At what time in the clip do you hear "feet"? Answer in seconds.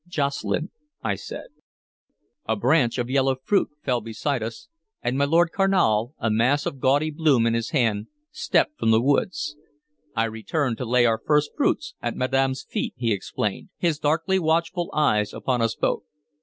12.67-12.95